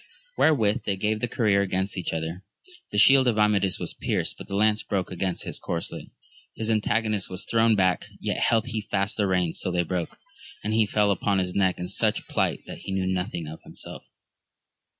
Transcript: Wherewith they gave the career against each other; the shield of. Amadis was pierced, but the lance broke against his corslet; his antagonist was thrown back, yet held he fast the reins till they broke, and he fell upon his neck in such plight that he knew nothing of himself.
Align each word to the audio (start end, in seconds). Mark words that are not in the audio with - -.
Wherewith 0.35 0.85
they 0.85 0.95
gave 0.97 1.19
the 1.19 1.27
career 1.27 1.61
against 1.61 1.95
each 1.95 2.11
other; 2.11 2.43
the 2.89 2.97
shield 2.97 3.27
of. 3.27 3.37
Amadis 3.37 3.77
was 3.79 3.93
pierced, 3.93 4.35
but 4.35 4.47
the 4.47 4.55
lance 4.55 4.81
broke 4.81 5.11
against 5.11 5.43
his 5.43 5.59
corslet; 5.59 6.09
his 6.55 6.71
antagonist 6.71 7.29
was 7.29 7.45
thrown 7.45 7.75
back, 7.75 8.07
yet 8.19 8.37
held 8.39 8.65
he 8.65 8.81
fast 8.81 9.15
the 9.15 9.27
reins 9.27 9.59
till 9.59 9.73
they 9.73 9.83
broke, 9.83 10.17
and 10.63 10.73
he 10.73 10.87
fell 10.87 11.11
upon 11.11 11.37
his 11.37 11.53
neck 11.53 11.77
in 11.77 11.87
such 11.87 12.27
plight 12.27 12.61
that 12.65 12.79
he 12.79 12.91
knew 12.93 13.05
nothing 13.13 13.45
of 13.47 13.61
himself. 13.61 14.03